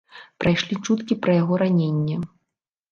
[0.43, 2.17] Прайшлі чуткі пра яго раненне.